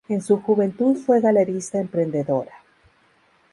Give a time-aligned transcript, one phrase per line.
[0.09, 2.53] En su juventud fue galerista emprendedora.